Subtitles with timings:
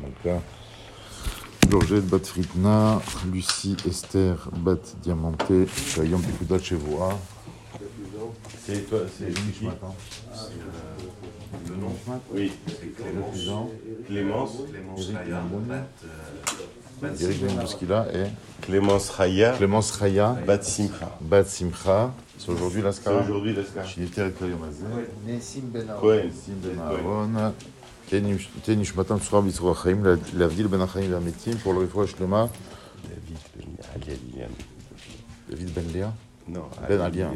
[0.00, 0.42] Malka,
[1.68, 3.00] Georgette Bat Fritna,
[3.32, 7.18] Lucie Esther Bat Diamanté, Chayom Pikudat Chevoa.
[8.64, 9.92] C'est toi, c'est Nishmat, hein
[11.68, 11.92] Le nom
[12.32, 13.36] Oui, C'est Clémence.
[14.06, 14.50] Clémence.
[14.70, 15.42] Clémence Raya.
[15.68, 16.08] Bat, euh,
[17.02, 18.06] Bat Simcha.
[18.62, 21.18] Clémence Raya, Clémence Raya, Bat Simcha.
[21.20, 22.12] Bat Simcha.
[22.38, 23.54] C'est aujourd'hui l'Askara C'est aujourd'hui et
[25.26, 26.14] Nessim Ben Aaron.
[26.14, 27.52] Nessim Ben, ben Aaron.
[28.64, 30.02] Tenishmatan Tsura Bitsura Chaim,
[30.34, 31.20] l'Avdil Ben Achaim
[31.62, 32.48] pour le Refouach Lema.
[33.04, 34.46] David Ben Alia.
[35.48, 36.12] David Ben Léa.
[36.48, 37.32] Non, Ben Aliyah.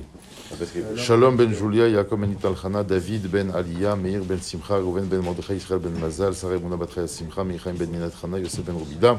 [0.97, 5.57] Shalom ben Julia, Yaakov ben Italchana, David ben Aliyah, Meir ben Simcha, Reuven ben Mordechai,
[5.57, 9.19] Israël ben Mazal, Sarah ben Abatraya Simcha, Michaim ben Minatrana, Yosef ben Rubida,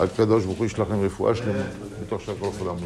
[0.00, 1.42] Al-Kadosh, Boukhou, Ishlachem Refouach,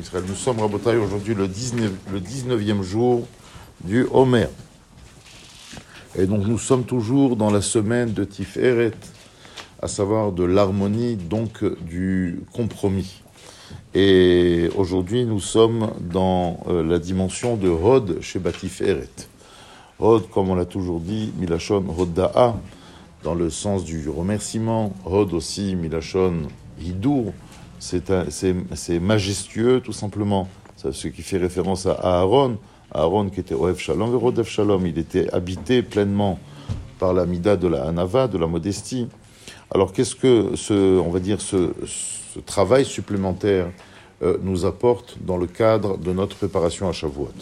[0.01, 0.25] Israël.
[0.27, 3.29] Nous sommes, Rabotai, aujourd'hui le, 19e jour
[3.85, 4.49] du Homer.
[6.17, 8.93] Et donc nous sommes toujours dans la semaine de Tif Eret,
[9.81, 13.22] à savoir de l'harmonie, donc du compromis.
[13.95, 19.09] Et aujourd'hui, nous sommes dans euh, la dimension de Hod chez Batiferet.
[19.99, 22.57] Hod, comme on l'a toujours dit, Milachon Hodda'a,
[23.23, 24.93] dans le sens du remerciement.
[25.05, 26.49] Hod aussi, Milachon
[26.81, 27.33] Hidour,
[27.79, 30.49] c'est majestueux tout simplement.
[30.77, 32.59] Ce qui fait référence à Aaron.
[32.95, 36.39] Aaron qui était Oev Shalom, Verodev Shalom, il était habité pleinement
[36.99, 39.09] par la mida de la Hanava, de la modestie.
[39.75, 41.71] Alors qu'est-ce que ce, on va dire, ce,
[42.45, 43.71] travail supplémentaire
[44.23, 47.33] euh, nous apporte dans le cadre de notre préparation à Shavuot?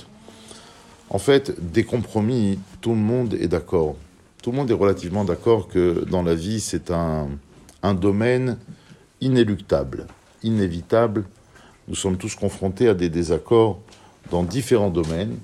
[1.08, 3.96] En fait, des compromis, tout le monde est d'accord.
[4.42, 7.28] Tout le monde est relativement d'accord que dans la vie, c'est un,
[7.82, 8.58] un domaine
[9.20, 10.06] inéluctable,
[10.44, 11.24] inévitable.
[11.88, 13.80] Nous sommes tous confrontés à des désaccords
[14.30, 15.36] dans différents domaines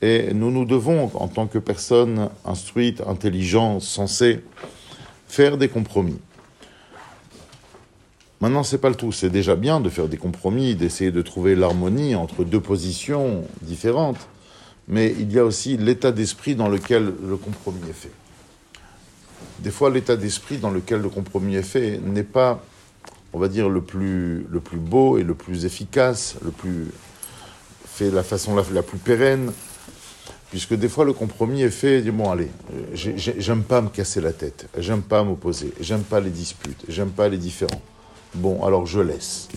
[0.00, 4.40] et nous nous devons, en tant que personnes instruites, intelligentes, sensées,
[5.28, 6.18] faire des compromis.
[8.40, 9.12] Maintenant, c'est pas le tout.
[9.12, 14.28] C'est déjà bien de faire des compromis, d'essayer de trouver l'harmonie entre deux positions différentes,
[14.88, 18.12] mais il y a aussi l'état d'esprit dans lequel le compromis est fait.
[19.58, 22.64] Des fois, l'état d'esprit dans lequel le compromis est fait n'est pas,
[23.34, 26.86] on va dire, le plus, beau et le plus efficace, le plus
[27.84, 29.52] fait de la façon la, plus pérenne,
[30.50, 32.48] puisque des fois le compromis est fait, dit, bon allez,
[32.94, 36.84] j'ai- j'ai- j'aime pas me casser la tête, j'aime pas m'opposer, j'aime pas les disputes,
[36.88, 37.82] j'aime pas les différends.
[38.34, 39.48] Bon, alors je laisse.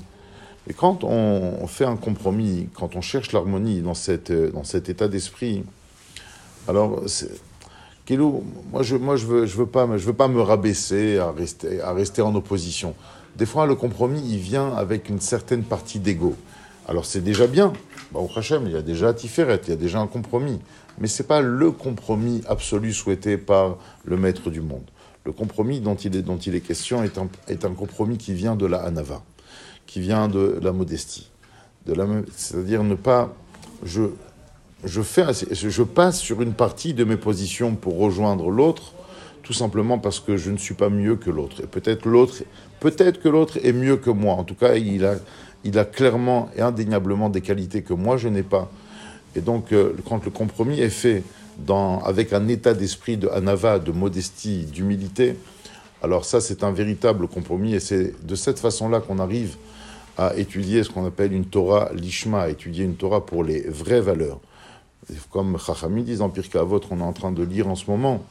[0.67, 5.07] Et quand on, fait un compromis, quand on cherche l'harmonie dans, euh, dans cet état
[5.07, 5.63] d'esprit,
[6.67, 7.03] alors,
[8.06, 11.81] Kilo, moi je moi je veux je veux pas veux pas me rabaisser à rester
[11.81, 12.95] à rester en opposition.
[13.35, 16.35] Des fois le compromis il vient avec une certaine partie d'ego.
[16.88, 17.73] Alors c'est déjà bien.
[18.11, 20.59] Bah, au Hachem, il y a déjà Tiferet, il y a déjà un compromis,
[21.00, 24.84] mais c'est pas le compromis absolu souhaité par le maître du monde.
[25.25, 28.34] Le compromis dont il est dont il est question est un est un compromis qui
[28.34, 29.23] vient de la Hanava,
[29.85, 31.31] qui vient de la modestie,
[31.85, 33.34] de la c'est-à-dire ne pas
[33.84, 34.09] je
[34.84, 38.94] je, fais, je passe sur une partie de mes positions pour rejoindre l'autre,
[39.41, 41.61] tout simplement parce que je ne suis pas mieux que l'autre.
[41.63, 42.44] Et peut-être l'autre,
[42.79, 44.35] peut-être que l'autre est mieux que moi.
[44.35, 45.16] En tout cas, il a,
[45.63, 48.69] il a clairement et indéniablement des qualités que moi je n'ai pas.
[49.35, 51.23] Et donc, euh, quand le compromis est fait
[51.58, 55.36] dans, avec un état d'esprit de anava, de modestie, d'humilité,
[56.03, 57.74] alors ça, c'est un véritable compromis.
[57.74, 59.56] Et c'est de cette façon-là qu'on arrive
[60.18, 64.40] à étudier ce qu'on appelle une Torah lishma, étudier une Torah pour les vraies valeurs.
[65.31, 68.24] Comme Chachami disent en Pirkei Avot, on est en train de lire en ce moment,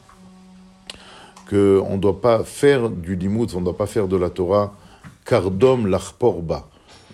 [1.49, 1.55] qu'on
[1.93, 4.73] ne doit pas faire du limout, on ne doit pas faire de la Torah
[5.25, 6.67] kardom lachporba,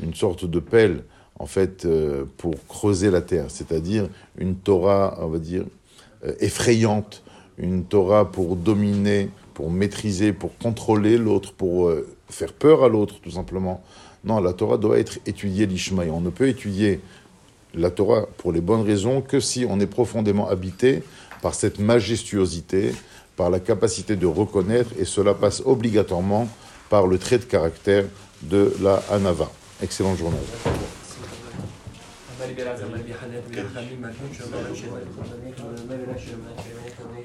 [0.04, 1.04] une sorte de pelle,
[1.40, 5.64] en fait, euh, pour creuser la terre, c'est-à-dire une Torah, on va dire,
[6.40, 7.24] effrayante,
[7.58, 13.16] une Torah pour dominer, pour maîtriser, pour contrôler l'autre, pour euh, faire peur à l'autre,
[13.22, 13.84] tout simplement.
[14.24, 16.10] Non, la Torah doit être étudiée l'Ishmaï.
[16.10, 17.02] On ne peut étudier
[17.74, 21.04] la Torah pour les bonnes raisons que si on est profondément habité
[21.42, 22.94] par cette majestuosité,
[23.36, 26.48] par la capacité de reconnaître, et cela passe obligatoirement
[26.90, 28.06] par le trait de caractère
[28.42, 29.50] de la Hanava.
[29.82, 30.38] Excellente journée.
[32.54, 35.70] برای بیرد من بیخنه بیرد خمیم مکنون شما من شما من شما
[36.06, 37.20] من شما